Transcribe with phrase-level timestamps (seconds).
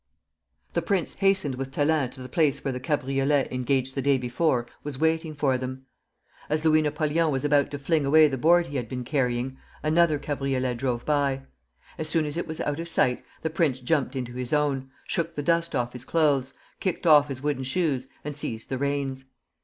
[0.73, 4.65] The prince hastened with Thélin to the place where the cabriolet engaged the day before
[4.83, 5.85] was waiting for them.
[6.49, 10.17] As Louis Napoleon was about to fling away the board he had been carrying, another
[10.17, 11.43] cabriolet drove by.
[11.99, 15.35] As soon as it was out of sight, the prince jumped into his own, shook
[15.35, 19.25] the dust off his clothes, kicked off his wooden shoes, and seized the reins.